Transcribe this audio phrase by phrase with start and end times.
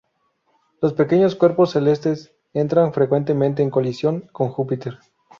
[0.81, 4.97] Los pequeños cuerpos celestes entran frecuentemente en colisión con Júpiter.